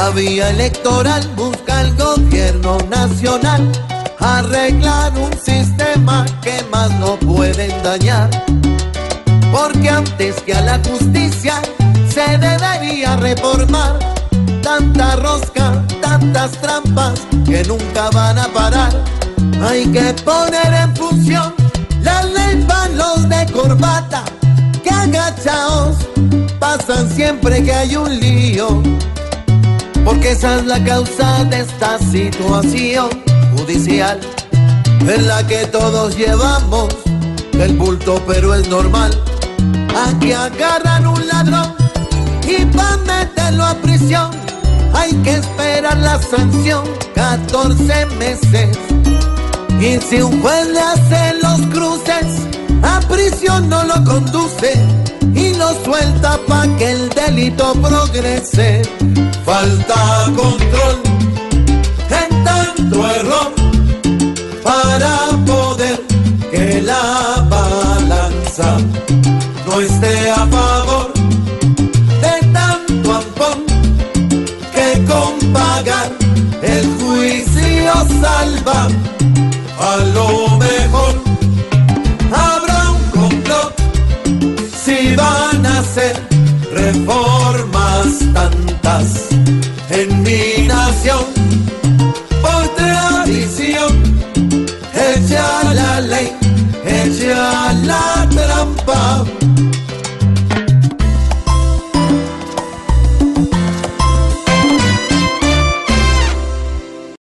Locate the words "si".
50.00-50.20